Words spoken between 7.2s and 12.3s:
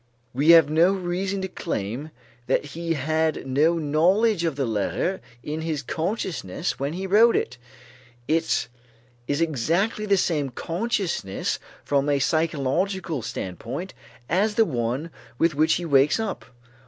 it. It is exactly the same consciousness from a